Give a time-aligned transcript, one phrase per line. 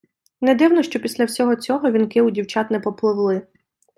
[0.41, 3.47] Не дивно, що після всього цього вінки у дівчат не попливли.